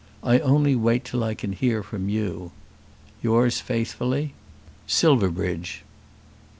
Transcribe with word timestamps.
I 0.23 0.39
only 0.39 0.75
wait 0.75 1.05
till 1.05 1.23
I 1.23 1.35
can 1.35 1.51
hear 1.53 1.83
from 1.83 2.09
you. 2.09 2.51
Yours 3.21 3.59
faithfully, 3.61 4.33
SILVERBRIDGE. 4.87 5.83